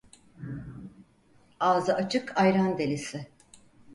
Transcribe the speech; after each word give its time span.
Ağzı 1.59 1.95
açık 1.95 2.37
ayran 2.37 2.77
delisi. 2.77 3.27